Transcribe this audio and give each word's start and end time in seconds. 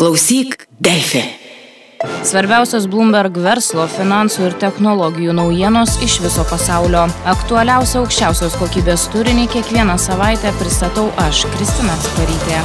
Klausyk, 0.00 0.66
Delfi. 0.80 1.20
Svarbiausios 2.24 2.86
Bloomberg 2.88 3.34
verslo, 3.44 3.84
finansų 3.84 4.46
ir 4.46 4.54
technologijų 4.62 5.34
naujienos 5.36 5.98
iš 6.06 6.14
viso 6.24 6.46
pasaulio. 6.48 7.02
Aktualiausia 7.28 8.00
aukščiausios 8.00 8.56
kokybės 8.62 9.04
turinį 9.12 9.44
kiekvieną 9.52 9.98
savaitę 10.00 10.54
pristatau 10.56 11.10
aš, 11.20 11.44
Kristina 11.52 11.98
Sparytė. 12.00 12.64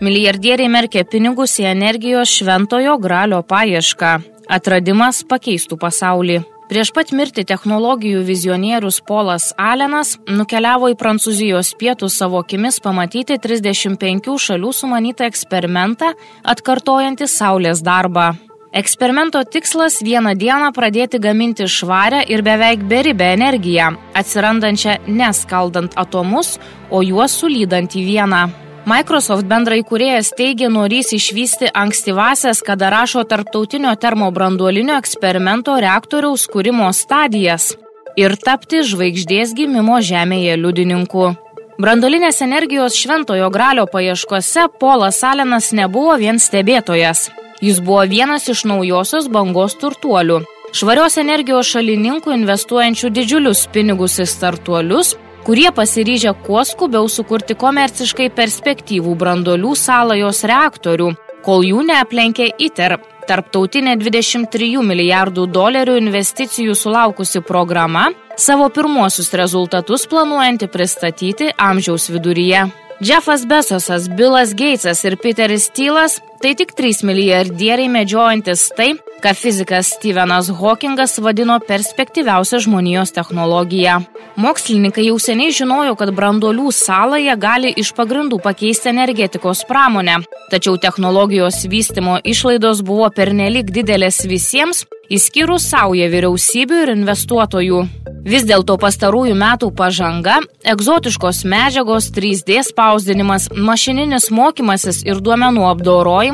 Milijardieriai 0.00 0.72
merkia 0.72 1.04
pinigus 1.04 1.60
į 1.60 1.68
energijos 1.76 2.32
šventojo 2.32 2.96
gralio 2.96 3.44
paiešką. 3.44 4.20
Atradimas 4.48 5.20
pakeistų 5.28 5.76
pasaulį. 5.84 6.46
Prieš 6.68 6.90
pat 6.92 7.14
mirtį 7.16 7.46
technologijų 7.48 8.20
vizionierius 8.28 8.98
Polas 9.08 9.54
Alenas 9.56 10.18
nukeliavo 10.28 10.90
į 10.92 10.98
Prancūzijos 11.00 11.70
pietų 11.80 12.10
savo 12.12 12.42
akimis 12.44 12.76
pamatyti 12.84 13.38
35 13.40 14.34
šalių 14.44 14.74
sumanytą 14.76 15.30
eksperimentą, 15.32 16.12
atkartojantį 16.44 17.30
Saulės 17.32 17.80
darbą. 17.80 18.34
Eksperimento 18.76 19.40
tikslas 19.48 20.02
vieną 20.04 20.36
dieną 20.36 20.68
pradėti 20.76 21.16
gaminti 21.24 21.64
švarę 21.64 22.20
ir 22.28 22.44
beveik 22.44 22.84
beribę 22.84 23.32
energiją, 23.32 23.94
atsirandančią 24.12 25.00
neskaldant 25.08 25.96
atomus, 25.96 26.58
o 26.92 27.00
juos 27.00 27.40
sulydant 27.40 27.96
į 27.96 28.04
vieną. 28.12 28.67
Microsoft 28.86 29.46
bendrai 29.46 29.82
kuriejas 29.82 30.30
teigia 30.36 30.68
norys 30.68 31.12
išvysti 31.12 31.72
ankstyvasias, 31.74 32.62
kada 32.62 32.90
rašo 32.90 33.24
tarptautinio 33.24 33.94
termobranduolinio 34.00 34.96
eksperimento 34.98 35.74
reaktoriaus 35.80 36.46
kūrimo 36.52 36.88
stadijas 36.94 37.74
ir 38.16 38.34
tapti 38.36 38.82
žvaigždės 38.86 39.54
gimimo 39.58 39.98
Žemėje 40.02 40.56
liudininku. 40.62 41.34
Brandolinės 41.78 42.40
energijos 42.42 42.96
šventojo 42.98 43.50
gralio 43.54 43.86
paieškose 43.86 44.66
Polas 44.80 45.20
Alenas 45.22 45.70
nebuvo 45.70 46.16
vien 46.18 46.40
stebėtojas. 46.42 47.28
Jis 47.62 47.78
buvo 47.82 48.02
vienas 48.10 48.48
iš 48.50 48.64
naujosios 48.66 49.28
bangos 49.30 49.76
turtuolių. 49.78 50.40
Švarios 50.74 51.16
energijos 51.22 51.70
šalininkų 51.70 52.34
investuojančių 52.34 53.10
didžiulius 53.14 53.62
pinigus 53.72 54.18
į 54.18 54.26
startuolius, 54.28 55.14
kurie 55.48 55.72
pasiryžę 55.72 56.34
kuo 56.44 56.60
skubiau 56.64 57.06
sukurti 57.08 57.54
komerciškai 57.56 58.26
perspektyvų 58.36 59.14
brandolių 59.16 59.70
salajos 59.80 60.42
reaktorių, 60.50 61.06
kol 61.46 61.64
jų 61.64 61.86
neaplenkė 61.88 62.50
ITER, 62.66 62.98
tarptautinė 63.30 63.94
23 63.96 64.82
milijardų 64.84 65.46
dolerių 65.48 65.94
investicijų 66.02 66.74
sulaukusi 66.76 67.40
programa, 67.40 68.10
savo 68.36 68.68
pirmuosius 68.68 69.32
rezultatus 69.40 70.04
planuojanti 70.12 70.68
pristatyti 70.68 71.48
amžiaus 71.56 72.10
viduryje. 72.12 72.66
Jeffas 73.00 73.46
Besosas, 73.48 74.10
Bilas 74.10 74.52
Geitsas 74.52 75.00
ir 75.08 75.16
Peteris 75.16 75.70
Tylas- 75.72 76.20
tai 76.42 76.54
tik 76.54 76.72
trys 76.78 77.02
milijardieriai 77.06 77.90
medžiojantis 77.90 78.68
tai, 78.76 78.92
ką 79.22 79.32
fizikas 79.34 79.90
Stevenas 79.96 80.50
Hawkingas 80.54 81.18
vadino 81.22 81.58
perspektyviausia 81.58 82.60
žmonijos 82.62 83.12
technologija. 83.16 83.98
Mokslininkai 84.38 85.08
jau 85.08 85.16
seniai 85.18 85.54
žinojo, 85.54 85.96
kad 85.98 86.12
branduolių 86.14 86.70
saląje 86.74 87.34
gali 87.42 87.72
iš 87.82 87.90
pagrindų 87.98 88.38
pakeisti 88.44 88.92
energetikos 88.92 89.64
pramonę, 89.66 90.20
tačiau 90.52 90.78
technologijos 90.78 91.64
vystimo 91.66 92.20
išlaidos 92.22 92.84
buvo 92.86 93.10
pernelik 93.10 93.72
didelės 93.74 94.22
visiems, 94.30 94.84
įskyrus 95.10 95.66
saują 95.72 96.06
vyriausybių 96.12 96.84
ir 96.84 96.94
investuotojų. 96.94 97.82
Vis 98.28 98.44
dėlto 98.44 98.76
pastarųjų 98.82 99.34
metų 99.38 99.70
pažanga, 99.74 100.38
egzotiškos 100.66 101.44
medžiagos, 101.48 102.10
3D 102.12 102.60
spausdinimas, 102.66 103.48
mašininis 103.56 104.28
mokymasis 104.34 105.00
ir 105.06 105.22
duomenų 105.24 105.64
apdorojimas 105.70 106.27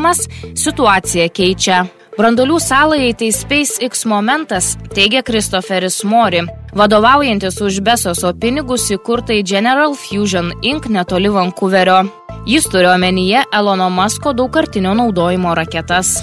situaciją 0.55 1.28
keičia. 1.34 1.84
Brandolių 2.15 2.60
salai 2.62 3.09
tai 3.19 3.32
SpaceX 3.34 4.05
momentas, 4.06 4.77
teigia 4.94 5.25
Kristoferis 5.27 6.05
Mori, 6.06 6.44
vadovaujantis 6.71 7.59
už 7.59 7.81
Besoso 7.82 8.31
pinigus 8.38 8.87
įkurtai 8.94 9.41
General 9.43 9.97
Fusion 9.99 10.53
Inc. 10.62 10.87
netoli 10.87 11.28
Vancouverio. 11.28 12.05
Jis 12.47 12.69
turi 12.71 12.87
omenyje 12.87 13.43
Elono 13.50 13.91
Musko 13.91 14.32
daugkartinio 14.32 14.94
naudojimo 14.94 15.55
raketas. 15.59 16.21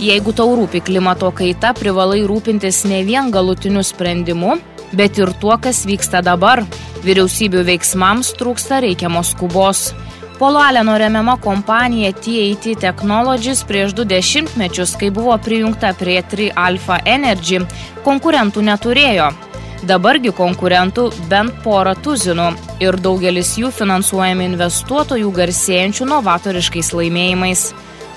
Jeigu 0.00 0.32
tau 0.32 0.56
rūpi 0.56 0.80
klimato 0.80 1.28
kaita, 1.30 1.74
privalai 1.76 2.24
rūpintis 2.24 2.86
ne 2.88 3.02
vien 3.04 3.28
galutiniu 3.30 3.82
sprendimu, 3.84 4.56
bet 4.96 5.18
ir 5.18 5.34
tuo, 5.40 5.58
kas 5.60 5.84
vyksta 5.84 6.22
dabar. 6.24 6.64
Vyriausybių 7.04 7.66
veiksmams 7.68 8.32
trūksta 8.40 8.80
reikiamos 8.80 9.34
skubos. 9.36 9.90
Polo 10.44 10.58
Aleno 10.58 10.98
remiama 10.98 11.36
kompanija 11.36 12.12
TAT 12.12 12.80
Technologies 12.80 13.62
prieš 13.64 13.94
du 13.96 14.04
dešimtmečius, 14.04 14.92
kai 15.00 15.08
buvo 15.10 15.38
prijungta 15.38 15.94
prie 15.98 16.22
3 16.32 16.50
Alpha 16.54 16.98
Energy, 17.06 17.62
konkurentų 18.04 18.60
neturėjo. 18.68 19.30
Dabargi 19.88 20.34
konkurentų 20.36 21.06
bent 21.32 21.56
porą 21.64 21.96
tuzinų 21.96 22.50
ir 22.84 23.00
daugelis 23.00 23.54
jų 23.56 23.72
finansuojami 23.72 24.50
investuotojų 24.52 25.32
garsėjančių 25.40 26.12
novatoriškais 26.12 26.92
laimėjimais. 26.92 27.66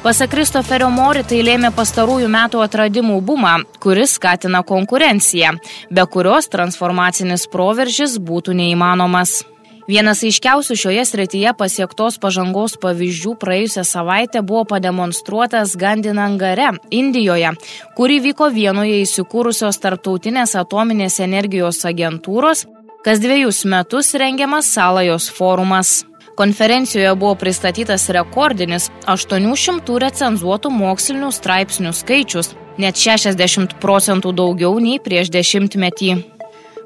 Pasak 0.03 0.35
Kristoferio 0.35 0.91
Mori 0.91 1.23
tai 1.23 1.45
lėmė 1.47 1.71
pastarųjų 1.79 2.27
metų 2.27 2.67
atradimų 2.67 3.21
bumą, 3.23 3.61
kuris 3.79 4.19
skatina 4.19 4.67
konkurenciją, 4.67 5.55
be 5.89 6.11
kurios 6.11 6.51
transformacinis 6.51 7.47
proveržis 7.47 8.19
būtų 8.19 8.59
neįmanomas. 8.65 9.45
Vienas 9.87 10.19
aiškiausių 10.19 10.75
šioje 10.75 11.03
srityje 11.07 11.53
pasiektos 11.55 12.17
pažangos 12.19 12.73
pavyzdžių 12.81 13.37
praėjusią 13.39 13.85
savaitę 13.87 14.41
buvo 14.43 14.65
pademonstruotas 14.67 15.77
Gandinangare, 15.79 16.73
Indijoje, 16.91 17.53
kuri 17.95 18.17
vyko 18.25 18.49
vienoje 18.51 18.97
įsikūrusios 19.05 19.79
tarptautinės 19.79 20.57
atominės 20.59 21.21
energijos 21.23 21.79
agentūros, 21.87 22.65
kas 23.05 23.21
dviejus 23.23 23.61
metus 23.63 24.11
rengiamas 24.19 24.67
Salajos 24.75 25.29
forumas. 25.31 26.01
Konferencijoje 26.35 27.13
buvo 27.15 27.37
pristatytas 27.39 28.09
rekordinis 28.11 28.89
800 29.07 30.01
recenzuotų 30.03 30.73
mokslinių 30.81 31.29
straipsnių 31.31 31.93
skaičius, 31.95 32.51
net 32.75 32.99
60 32.99 33.77
procentų 33.79 34.35
daugiau 34.35 34.75
nei 34.83 34.99
prieš 34.99 35.31
dešimtmetį. 35.31 36.17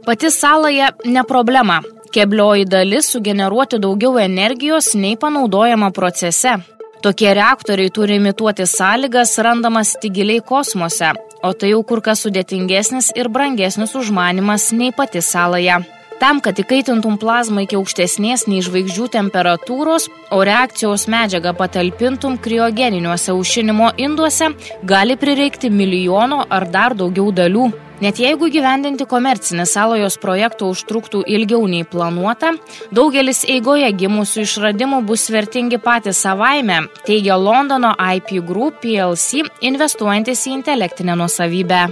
Pati 0.05 0.29
salaja 0.33 0.93
ne 1.05 1.25
problema, 1.25 1.81
Keblioji 2.11 2.65
dalis 2.67 3.07
sugeneruoti 3.13 3.77
daugiau 3.79 4.17
energijos 4.19 4.89
nei 4.99 5.15
panaudojama 5.15 5.91
procese. 5.95 6.57
Tokie 7.01 7.31
reaktoriai 7.33 7.89
turi 7.95 8.17
imituoti 8.19 8.65
sąlygas 8.67 9.37
randamas 9.39 9.93
tik 10.01 10.17
giliai 10.17 10.41
kosmose, 10.49 11.13
o 11.41 11.53
tai 11.53 11.69
jau 11.71 11.79
kur 11.87 12.01
kas 12.03 12.25
sudėtingesnis 12.25 13.13
ir 13.15 13.29
brangesnis 13.31 13.95
užmanimas 13.95 14.65
nei 14.75 14.91
pati 14.97 15.23
salaja. 15.23 15.79
Tam, 16.19 16.41
kad 16.43 16.59
įkaitintum 16.59 17.15
plazmą 17.17 17.63
iki 17.63 17.77
aukštesnės 17.79 18.43
nei 18.51 18.59
žvaigždžių 18.61 19.07
temperatūros, 19.15 20.09
o 20.35 20.41
reakcijos 20.45 21.07
medžiagą 21.09 21.55
patalpintum 21.57 22.35
kriogeniniuose 22.43 23.31
aušinimo 23.33 23.93
induose, 23.97 24.51
gali 24.83 25.15
prireikti 25.17 25.71
milijono 25.71 26.43
ar 26.49 26.67
dar 26.75 26.97
daugiau 26.99 27.31
dalių. 27.31 27.71
Net 28.01 28.17
jeigu 28.17 28.47
gyvendinti 28.49 29.05
komercinį 29.05 29.67
salojos 29.69 30.15
projektą 30.17 30.71
užtruktų 30.73 31.19
ilgiau 31.29 31.67
nei 31.69 31.83
planuota, 31.85 32.55
daugelis 32.89 33.43
eigoje 33.45 33.91
gimusių 33.93 34.41
išradimų 34.47 35.03
bus 35.05 35.27
vertingi 35.29 35.77
patys 35.77 36.23
savaime, 36.25 36.79
teigia 37.05 37.37
Londono 37.37 37.93
IP 38.15 38.39
Group 38.47 38.81
PLC 38.81 39.45
investuojantis 39.69 40.47
į 40.49 40.57
intelektinę 40.57 41.19
nusavybę. 41.21 41.83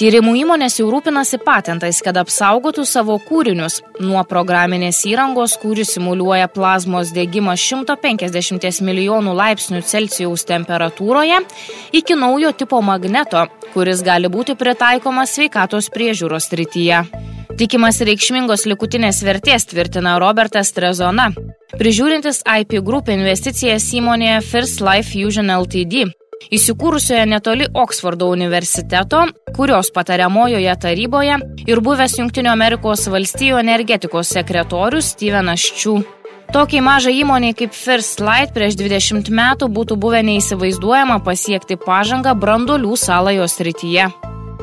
Tyrimų 0.00 0.32
įmonės 0.40 0.78
jau 0.78 0.86
rūpinasi 0.88 1.36
patentais, 1.44 1.98
kad 2.00 2.16
apsaugotų 2.16 2.86
savo 2.88 3.18
kūrinius 3.20 3.82
nuo 4.00 4.22
programinės 4.24 5.02
įrangos, 5.10 5.58
kuri 5.60 5.84
simuliuoja 5.84 6.46
plazmos 6.48 7.10
degimą 7.12 7.52
150 7.60 8.80
milijonų 8.86 9.34
laipsnių 9.36 9.82
Celsijaus 9.84 10.46
temperatūroje, 10.48 11.42
iki 12.00 12.16
naujo 12.16 12.54
tipo 12.56 12.80
magneto, 12.80 13.44
kuris 13.74 14.00
gali 14.06 14.30
būti 14.32 14.56
pritaikomas 14.56 15.34
sveikatos 15.36 15.90
priežiūros 15.92 16.48
srityje. 16.48 17.02
Tikimas 17.60 18.00
reikšmingos 18.00 18.64
likutinės 18.70 19.20
vertės 19.26 19.68
tvirtina 19.68 20.14
Robertas 20.22 20.72
Trezona, 20.72 21.28
prižiūrintis 21.76 22.40
IP 22.48 22.80
Group 22.80 23.12
investicijas 23.12 23.90
įmonėje 24.00 24.40
First 24.48 24.80
Life 24.80 25.12
Fusion 25.12 25.52
Ltd 25.52 26.08
įsikūrusioje 26.48 27.26
netoli 27.28 27.66
Oksfordo 27.74 28.30
universiteto, 28.32 29.26
kurios 29.56 29.90
patariamojoje 29.94 30.76
taryboje 30.80 31.36
ir 31.66 31.82
buvęs 31.84 32.16
Junktinių 32.20 32.52
Amerikos 32.52 33.06
valstijų 33.12 33.60
energetikos 33.60 34.32
sekretorius 34.36 35.12
Stevenas 35.14 35.66
Čiū. 35.76 36.00
Tokiai 36.50 36.82
mažai 36.82 37.12
įmoniai 37.20 37.54
kaip 37.54 37.76
First 37.76 38.18
Light 38.24 38.50
prieš 38.56 38.74
20 38.80 39.28
metų 39.30 39.68
būtų 39.70 39.94
buvę 40.02 40.24
neįsivaizduojama 40.26 41.20
pasiekti 41.22 41.76
pažangą 41.78 42.34
brandolių 42.34 42.96
salajos 42.98 43.60
rytyje. 43.62 44.08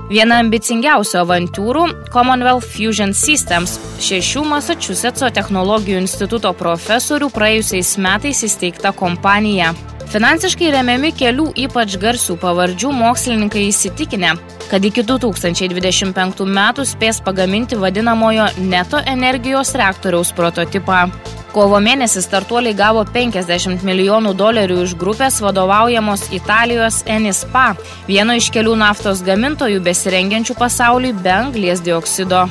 Viena 0.07 0.37
ambicingiausių 0.39 1.17
avantūrų- 1.19 1.81
Commonwealth 2.13 2.67
Fusion 2.73 3.13
Systems- 3.13 3.79
šešių 4.07 4.43
Massachusetts'o 4.51 5.31
technologijų 5.31 5.99
instituto 6.03 6.53
profesorių 6.53 7.27
praėjusiais 7.31 7.97
metais 7.97 8.43
įsteigta 8.43 8.93
kompanija. 8.95 9.73
Finansiškai 10.07 10.69
remiami 10.71 11.09
kelių 11.11 11.49
ypač 11.65 11.97
garsių 11.99 12.37
pavardžių 12.39 12.93
mokslininkai 12.95 13.65
įsitikinę, 13.67 14.29
kad 14.71 14.85
iki 14.87 15.03
2025 15.03 16.45
metų 16.47 16.85
spės 16.87 17.19
pagaminti 17.25 17.75
vadinamojo 17.75 18.45
neto 18.71 19.01
energijos 19.03 19.73
reaktoriaus 19.75 20.31
prototipą. 20.37 21.09
Kovo 21.51 21.81
mėnesį 21.83 22.23
startuoliai 22.23 22.77
gavo 22.77 23.03
50 23.03 23.83
milijonų 23.83 24.31
dolerių 24.39 24.79
iš 24.85 24.93
grupės 24.95 25.41
vadovaujamos 25.43 26.29
Italijos 26.39 27.01
Enispa, 27.03 27.73
vieno 28.07 28.37
iš 28.39 28.47
kelių 28.55 28.77
naftos 28.79 29.25
gamintojų 29.27 29.83
besirengiančių 29.83 30.55
pasauliui 30.55 31.11
be 31.19 31.35
anglies 31.35 31.83
dioksido. 31.83 32.45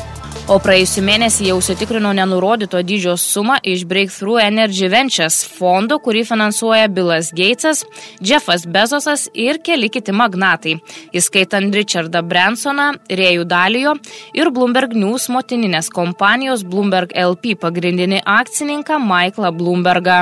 O 0.46 0.60
praėjusiu 0.62 1.02
mėnesį 1.02 1.48
jau 1.48 1.56
užsitikrinau 1.58 2.12
nenurodyto 2.14 2.78
dydžio 2.86 3.16
sumą 3.18 3.56
iš 3.66 3.80
Breakthrough 3.90 4.38
Energy 4.38 4.86
Ventures 4.86 5.40
fondo, 5.42 5.96
kurį 5.98 6.22
finansuoja 6.28 6.86
Billas 6.86 7.32
Gatesas, 7.34 7.80
Jeffas 8.22 8.62
Bezosas 8.62 9.24
ir 9.34 9.58
keli 9.66 9.90
kiti 9.90 10.14
magnatai, 10.14 10.76
įskaitant 11.10 11.74
Richardą 11.74 12.22
Bransoną, 12.22 12.92
Rėjų 13.10 13.42
Dalijo 13.50 13.96
ir 14.38 14.52
Bloomberg 14.54 14.94
News 14.94 15.26
motininės 15.34 15.90
kompanijos 15.90 16.62
Bloomberg 16.62 17.10
LP 17.10 17.58
pagrindinį 17.66 18.22
akcininką 18.22 19.02
Michaelą 19.02 19.50
Bloombergą. 19.50 20.20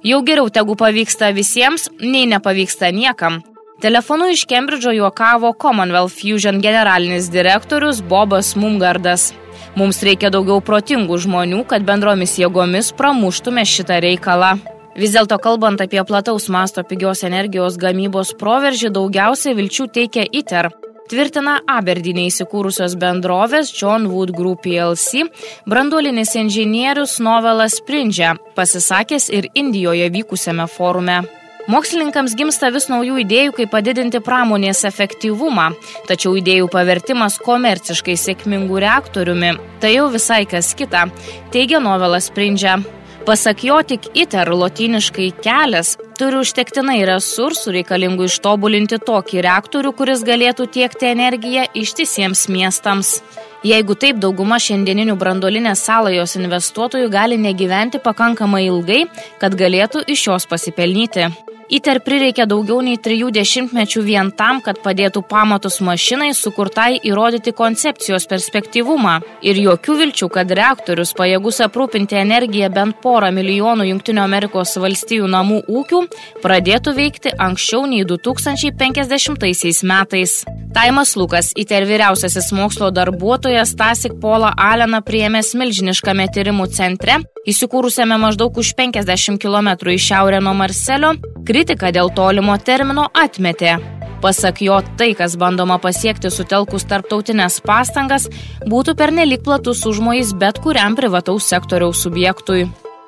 Jau 0.00 0.24
geriau 0.24 0.48
tegu 0.48 0.72
pavyksta 0.80 1.34
visiems, 1.36 1.90
nei 2.00 2.24
nepavyksta 2.32 2.94
niekam. 2.96 3.42
Telefonu 3.84 4.32
iš 4.32 4.48
Kembridžo 4.48 4.96
juokavo 4.96 5.52
Commonwealth 5.52 6.16
Fusion 6.16 6.64
generalinis 6.64 7.28
direktorius 7.28 8.00
Bobas 8.00 8.56
Mumgardas. 8.56 9.34
Mums 9.76 9.98
reikia 10.06 10.30
daugiau 10.32 10.62
protingų 10.64 11.18
žmonių, 11.26 11.58
kad 11.68 11.84
bendromis 11.84 12.38
jėgomis 12.40 12.94
pramuštume 12.96 13.60
šitą 13.68 13.98
reikalą. 14.00 14.54
Vis 14.96 15.12
dėlto 15.12 15.36
kalbant 15.44 15.82
apie 15.84 16.00
plataus 16.08 16.48
masto 16.48 16.80
pigios 16.80 17.20
energijos 17.28 17.76
gamybos 17.76 18.32
proveržį, 18.40 18.88
daugiausiai 18.96 19.52
vilčių 19.58 19.88
teikia 19.92 20.24
ITER. 20.40 20.70
Tvirtina 21.12 21.58
Aberdinė 21.68 22.24
įsikūrusios 22.30 22.96
bendrovės 22.98 23.68
John 23.76 24.08
Wood 24.10 24.32
Group 24.34 24.64
PLC 24.64 25.28
branduolinis 25.68 26.32
inžinierius 26.40 27.20
Novelas 27.20 27.76
Sprindžia, 27.78 28.32
pasisakęs 28.56 29.28
ir 29.28 29.52
Indijoje 29.54 30.08
vykusiame 30.16 30.66
forume. 30.72 31.20
Mokslininkams 31.66 32.36
gimsta 32.38 32.68
vis 32.70 32.84
naujų 32.86 33.16
idėjų, 33.24 33.52
kaip 33.56 33.72
padidinti 33.72 34.20
pramonės 34.22 34.84
efektyvumą, 34.86 35.72
tačiau 36.06 36.36
idėjų 36.38 36.68
pavertimas 36.70 37.40
komerciškai 37.42 38.14
sėkmingų 38.22 38.78
reaktoriumi- 38.84 39.56
tai 39.82 39.96
jau 39.96 40.06
visai 40.08 40.46
kas 40.46 40.74
kita, 40.78 41.10
teigia 41.50 41.80
Novelas 41.82 42.30
Sprindžia. 42.30 42.84
Pasak 43.26 43.64
jo, 43.64 43.82
tik 43.82 44.02
ITER 44.14 44.46
lotyniškai 44.46 45.32
kelias 45.42 45.96
turi 46.16 46.36
užtektinai 46.44 47.02
resursų 47.04 47.72
reikalingų 47.74 48.28
ištobulinti 48.30 49.00
tokį 49.02 49.42
reaktorių, 49.42 49.92
kuris 49.98 50.22
galėtų 50.22 50.70
tiekti 50.70 51.10
energiją 51.10 51.66
ištisiems 51.74 52.46
miestams. 52.46 53.22
Jeigu 53.66 53.96
taip, 53.98 54.20
dauguma 54.22 54.60
šiandieninių 54.62 55.16
brandolinės 55.18 55.80
salajos 55.88 56.36
investuotojų 56.38 57.08
gali 57.10 57.38
negyventi 57.40 57.98
pakankamai 58.04 58.62
ilgai, 58.68 59.00
kad 59.42 59.58
galėtų 59.58 60.04
iš 60.12 60.28
jos 60.28 60.46
pasipelnyti. 60.46 61.26
ITER 61.66 61.98
prireikė 62.06 62.44
daugiau 62.46 62.78
nei 62.78 62.94
trijų 63.02 63.32
dešimtmečių 63.34 64.02
vien 64.06 64.28
tam, 64.38 64.60
kad 64.62 64.78
padėtų 64.84 65.24
pamatus 65.26 65.80
mašinai 65.82 66.28
sukurtai 66.38 67.00
įrodyti 67.10 67.50
koncepcijos 67.58 68.28
perspektyvumą. 68.30 69.16
Ir 69.42 69.58
jokių 69.58 69.96
vilčių, 69.98 70.28
kad 70.30 70.54
reaktorius 70.54 71.10
pajėgus 71.18 71.58
aprūpinti 71.66 72.20
energiją 72.20 72.70
bent 72.70 73.00
porą 73.02 73.32
milijonų 73.34 73.88
JAV 73.90 75.26
namų 75.34 75.58
ūkių 75.66 76.04
pradėtų 76.44 76.94
veikti 77.00 77.34
anksčiau 77.34 77.82
nei 77.90 78.06
2050 78.06 79.82
metais. 79.90 80.44
Taimas 80.76 81.16
Lukas, 81.16 81.54
ITER 81.56 81.86
vyriausiasis 81.88 82.50
mokslo 82.52 82.90
darbuotojas 82.92 83.55
Tasik 83.56 84.18
Pola 84.20 84.50
Aleną 84.52 84.98
priėmęs 85.00 85.54
milžiniškame 85.56 86.26
tyrimų 86.28 86.66
centre, 86.76 87.14
įsikūrusiame 87.48 88.18
maždaug 88.20 88.58
už 88.60 88.74
50 88.76 89.40
km 89.40 89.70
į 89.92 89.96
šiaurę 89.96 90.42
nuo 90.44 90.52
Marselio, 90.58 91.14
kritiką 91.48 91.88
dėl 91.96 92.12
tolimo 92.12 92.58
termino 92.60 93.06
atmetė. 93.16 93.78
Pasak 94.20 94.60
jo, 94.60 94.76
tai, 95.00 95.14
kas 95.16 95.38
bandoma 95.40 95.78
pasiekti 95.80 96.28
sutelkus 96.28 96.84
tarptautinės 96.90 97.62
pastangas, 97.64 98.28
būtų 98.68 98.92
pernelik 99.00 99.40
platus 99.46 99.86
užmojais 99.88 100.34
bet 100.36 100.60
kuriam 100.60 100.92
privataus 100.98 101.48
sektoriaus 101.48 102.04
subjektui. 102.04 102.66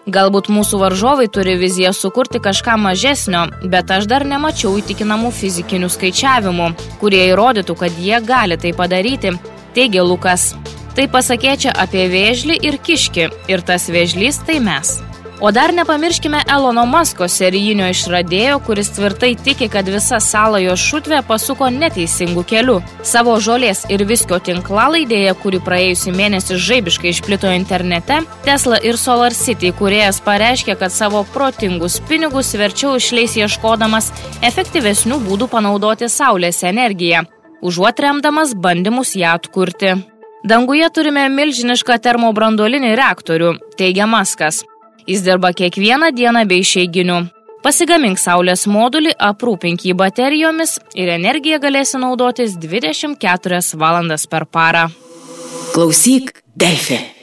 Galbūt 0.08 0.48
mūsų 0.48 0.80
varžovai 0.80 1.28
turi 1.28 1.58
viziją 1.60 1.92
sukurti 1.92 2.40
kažką 2.40 2.78
mažesnio, 2.80 3.44
bet 3.68 3.92
aš 3.92 4.08
dar 4.08 4.24
nemačiau 4.24 4.72
įtikinamų 4.80 5.34
fizikinių 5.36 5.92
skaičiavimų, 5.92 6.72
kurie 7.02 7.26
įrodytų, 7.34 7.76
kad 7.76 8.00
jie 8.00 8.16
gali 8.24 8.56
tai 8.56 8.72
padaryti, 8.72 9.36
teigia 9.78 10.02
Lukas. 10.02 10.54
Tai 10.98 11.06
pasakėčia 11.14 11.70
apie 11.78 12.08
vėžlį 12.10 12.56
ir 12.66 12.80
kiški, 12.82 13.28
ir 13.52 13.62
tas 13.62 13.86
vėžlys 13.86 14.40
tai 14.48 14.58
mes. 14.58 14.96
O 15.38 15.52
dar 15.54 15.70
nepamirškime 15.70 16.40
Elono 16.50 16.82
Masko 16.90 17.28
serijinio 17.30 17.86
išradėjo, 17.92 18.56
kuris 18.66 18.88
tvirtai 18.96 19.36
tiki, 19.38 19.68
kad 19.70 19.86
visa 19.86 20.18
sala 20.18 20.58
jo 20.58 20.74
šutvė 20.74 21.20
pasuko 21.28 21.68
neteisingų 21.70 22.42
kelių. 22.50 22.80
Savo 23.06 23.36
žolės 23.38 23.84
ir 23.94 24.02
viskio 24.10 24.40
tinklalaidėje, 24.42 25.36
kuri 25.38 25.62
praėjusį 25.62 26.16
mėnesį 26.18 26.58
žaibiškai 26.66 27.14
išplito 27.14 27.54
internete, 27.54 28.18
Tesla 28.42 28.82
ir 28.82 28.98
Solar 28.98 29.30
City 29.44 29.70
kuriejas 29.70 30.18
pareiškė, 30.26 30.74
kad 30.82 30.90
savo 30.90 31.22
protingus 31.30 32.02
pinigus 32.10 32.50
verčiau 32.58 32.98
išleis 32.98 33.38
ieškodamas 33.38 34.10
efektyvesnių 34.42 35.22
būdų 35.22 35.52
panaudoti 35.54 36.10
saulės 36.10 36.64
energiją, 36.66 37.28
užuot 37.62 38.00
remdamas 38.00 38.54
bandymus 38.54 39.14
ją 39.16 39.34
atkurti. 39.38 39.94
Danguje 40.48 40.86
turime 40.94 41.26
milžinišką 41.32 41.98
termobrandolinį 42.04 42.94
reaktorių, 42.98 43.56
teigia 43.78 44.06
Maskas. 44.06 44.62
Jis 45.08 45.24
dirba 45.26 45.50
kiekvieną 45.56 46.12
dieną 46.14 46.44
be 46.46 46.60
išeiginių. 46.62 47.18
Pasigamink 47.64 48.20
saulės 48.22 48.68
modulį, 48.70 49.16
aprūpink 49.18 49.82
jį 49.88 49.96
baterijomis 49.98 50.78
ir 50.94 51.10
energiją 51.16 51.58
galėsi 51.64 51.98
naudotis 51.98 52.54
24 52.54 53.60
valandas 53.82 54.28
per 54.30 54.46
parą. 54.46 54.86
Klausyk, 55.74 56.36
Delfi. 56.54 57.17